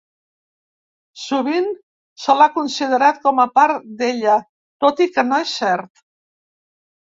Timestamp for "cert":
5.63-6.07